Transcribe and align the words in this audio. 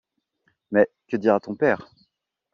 Mais, 0.71 0.87
que 1.09 1.15
dira 1.15 1.39
ton 1.39 1.53
père? 1.55 1.87